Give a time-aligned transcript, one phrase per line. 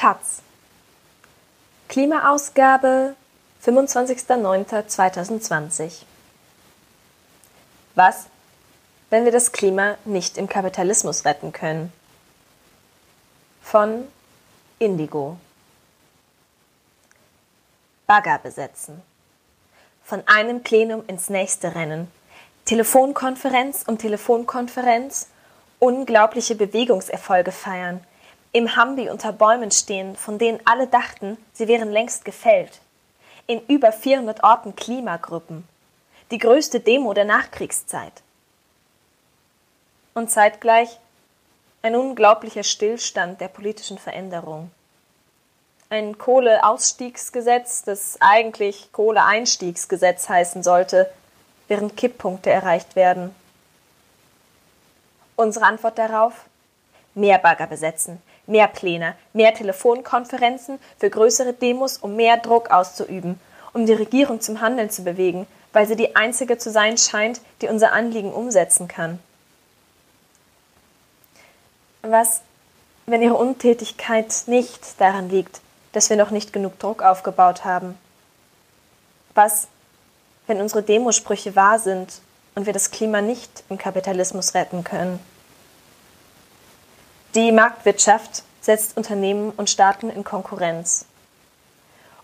[0.00, 0.40] Taz.
[1.90, 3.14] Klimaausgabe
[3.62, 6.04] 25.09.2020.
[7.94, 8.24] Was,
[9.10, 11.92] wenn wir das Klima nicht im Kapitalismus retten können?
[13.60, 14.08] Von
[14.78, 15.36] Indigo.
[18.06, 19.02] Bagger besetzen.
[20.02, 22.10] Von einem Plenum ins nächste rennen.
[22.64, 25.28] Telefonkonferenz um Telefonkonferenz.
[25.78, 28.02] Unglaubliche Bewegungserfolge feiern
[28.52, 32.80] im Hambi unter Bäumen stehen, von denen alle dachten, sie wären längst gefällt.
[33.46, 35.66] In über 400 Orten Klimagruppen.
[36.30, 38.12] Die größte Demo der Nachkriegszeit.
[40.14, 40.98] Und zeitgleich
[41.82, 44.70] ein unglaublicher Stillstand der politischen Veränderung.
[45.88, 51.10] Ein Kohleausstiegsgesetz, das eigentlich Kohleeinstiegsgesetz heißen sollte,
[51.68, 53.34] während Kipppunkte erreicht werden.
[55.36, 56.34] Unsere Antwort darauf?
[57.14, 63.40] Mehr Bagger besetzen, mehr Pläne, mehr Telefonkonferenzen für größere Demos, um mehr Druck auszuüben,
[63.72, 67.68] um die Regierung zum Handeln zu bewegen, weil sie die einzige zu sein scheint, die
[67.68, 69.18] unser Anliegen umsetzen kann.
[72.02, 72.40] Was,
[73.06, 75.60] wenn ihre Untätigkeit nicht daran liegt,
[75.92, 77.96] dass wir noch nicht genug Druck aufgebaut haben?
[79.34, 79.68] Was,
[80.46, 82.20] wenn unsere Demosprüche wahr sind
[82.54, 85.20] und wir das Klima nicht im Kapitalismus retten können?
[87.36, 91.04] Die Marktwirtschaft setzt Unternehmen und Staaten in Konkurrenz.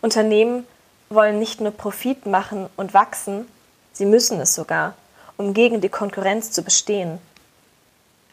[0.00, 0.64] Unternehmen
[1.08, 3.48] wollen nicht nur Profit machen und wachsen,
[3.92, 4.94] sie müssen es sogar,
[5.36, 7.18] um gegen die Konkurrenz zu bestehen.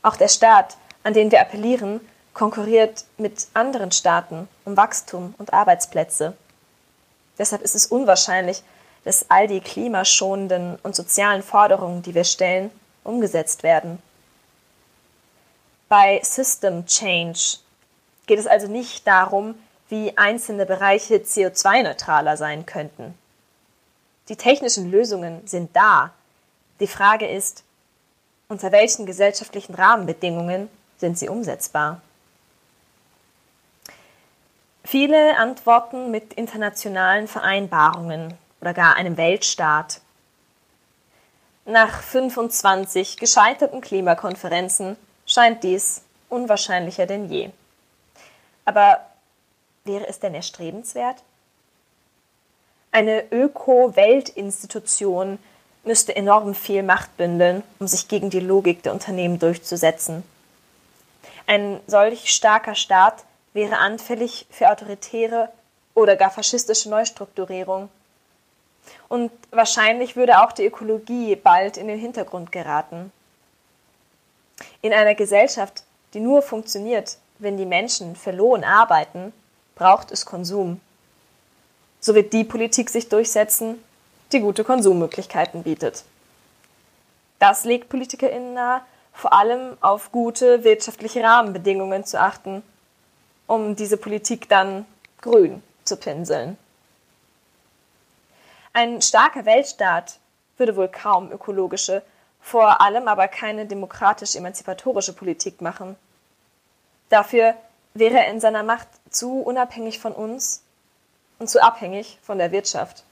[0.04, 2.02] Auch der Staat, an den wir appellieren,
[2.36, 6.38] konkurriert mit anderen Staaten um Wachstum und Arbeitsplätze.
[7.40, 8.62] Deshalb ist es unwahrscheinlich,
[9.06, 12.70] dass all die klimaschonenden und sozialen Forderungen, die wir stellen,
[13.04, 14.00] umgesetzt werden.
[15.90, 17.58] Bei System Change
[18.28, 19.56] geht es also nicht darum,
[19.90, 23.18] wie einzelne Bereiche CO2-neutraler sein könnten.
[24.30, 26.12] Die technischen Lösungen sind da.
[26.80, 27.64] Die Frage ist,
[28.50, 32.02] unter welchen gesellschaftlichen Rahmenbedingungen sind sie umsetzbar?
[34.84, 40.02] Viele antworten mit internationalen Vereinbarungen oder gar einem Weltstaat.
[41.66, 44.96] Nach 25 gescheiterten Klimakonferenzen
[45.30, 47.52] scheint dies unwahrscheinlicher denn je.
[48.66, 49.00] Aber
[49.86, 51.24] wäre es denn erstrebenswert?
[52.92, 55.40] Eine Öko-Weltinstitution
[55.84, 60.24] müsste enorm viel Macht bündeln, um sich gegen die Logik der Unternehmen durchzusetzen.
[61.48, 63.24] Ein solch starker Staat
[63.54, 65.50] wäre anfällig für autoritäre
[65.96, 67.90] oder gar faschistische Neustrukturierung.
[69.08, 73.12] Und wahrscheinlich würde auch die Ökologie bald in den Hintergrund geraten.
[74.82, 75.84] In einer Gesellschaft,
[76.14, 79.34] die nur funktioniert, wenn die Menschen für Lohn arbeiten,
[79.76, 80.82] braucht es Konsum.
[82.00, 83.84] So wird die Politik sich durchsetzen,
[84.32, 86.04] die gute Konsummöglichkeiten bietet.
[87.40, 88.82] Das legt PolitikerInnen nahe,
[89.14, 92.64] vor allem auf gute wirtschaftliche Rahmenbedingungen zu achten,
[93.48, 94.86] um diese Politik dann
[95.22, 96.58] grün zu pinseln.
[98.74, 100.20] Ein starker Weltstaat
[100.58, 102.04] würde wohl kaum ökologische
[102.42, 105.96] vor allem aber keine demokratisch-emanzipatorische Politik machen.
[107.10, 107.56] Dafür
[107.94, 110.64] wäre er in seiner Macht zu unabhängig von uns
[111.40, 113.04] und zu abhängig von der Wirtschaft.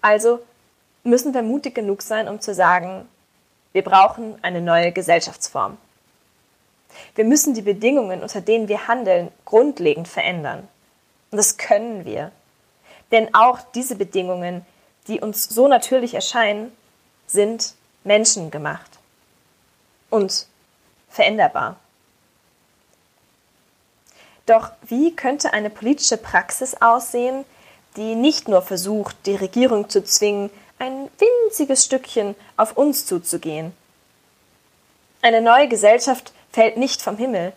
[0.00, 0.40] Also
[1.02, 3.08] müssen wir mutig genug sein, um zu sagen,
[3.72, 5.76] wir brauchen eine neue Gesellschaftsform.
[7.14, 10.68] Wir müssen die Bedingungen, unter denen wir handeln, grundlegend verändern.
[11.30, 12.30] Und das können wir.
[13.10, 14.64] Denn auch diese Bedingungen,
[15.08, 16.72] die uns so natürlich erscheinen,
[17.26, 17.74] sind
[18.04, 18.90] menschengemacht
[20.10, 20.46] und
[21.08, 21.76] veränderbar.
[24.46, 27.44] Doch wie könnte eine politische Praxis aussehen,
[27.96, 33.72] die nicht nur versucht, die Regierung zu zwingen, ein winziges Stückchen auf uns zuzugehen?
[35.22, 37.52] Eine neue Gesellschaft fällt nicht vom Himmel.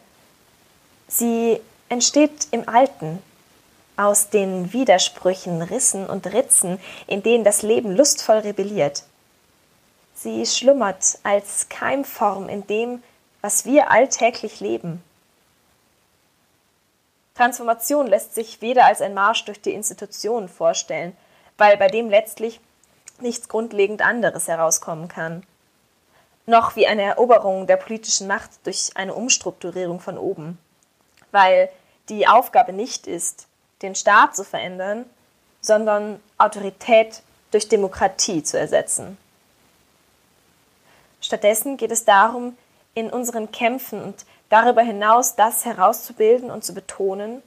[1.09, 1.59] Sie
[1.89, 3.21] entsteht im Alten,
[3.97, 9.03] aus den Widersprüchen, Rissen und Ritzen, in denen das Leben lustvoll rebelliert.
[10.19, 13.03] Sie schlummert als Keimform in dem,
[13.41, 15.03] was wir alltäglich leben.
[17.35, 21.15] Transformation lässt sich weder als ein Marsch durch die Institutionen vorstellen,
[21.59, 22.59] weil bei dem letztlich
[23.19, 25.43] nichts grundlegend anderes herauskommen kann,
[26.47, 30.57] noch wie eine Eroberung der politischen Macht durch eine Umstrukturierung von oben,
[31.31, 31.69] weil
[32.09, 33.45] die Aufgabe nicht ist,
[33.83, 35.05] den Staat zu verändern,
[35.61, 37.21] sondern Autorität
[37.51, 39.19] durch Demokratie zu ersetzen.
[41.27, 42.57] Stattdessen geht es darum,
[42.93, 47.43] in unseren Kämpfen und darüber hinaus das herauszubilden und zu betonen,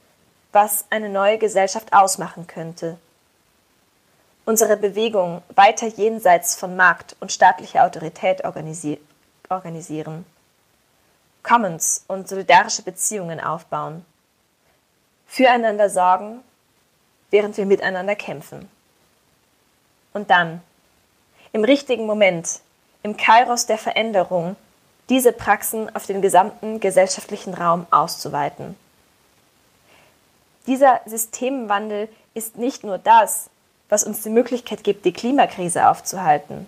[0.51, 2.99] was eine neue Gesellschaft ausmachen könnte.
[4.45, 9.01] Unsere Bewegung weiter jenseits von Markt und staatlicher Autorität organisi
[9.49, 10.27] organisieren.
[11.41, 14.05] Commons und solidarische Beziehungen aufbauen.
[15.25, 16.43] Füreinander sorgen,
[17.31, 18.69] während wir miteinander kämpfen.
[20.13, 20.61] Und dann,
[21.51, 22.61] im richtigen Moment,
[23.03, 24.55] im Kairos der Veränderung,
[25.09, 28.75] diese Praxen auf den gesamten gesellschaftlichen Raum auszuweiten.
[30.67, 33.49] Dieser Systemwandel ist nicht nur das,
[33.89, 36.67] was uns die Möglichkeit gibt, die Klimakrise aufzuhalten,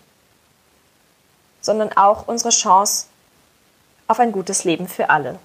[1.62, 3.08] sondern auch unsere Chance
[4.08, 5.40] auf ein gutes Leben für alle.